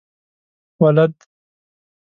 [0.81, 1.13] ولد؟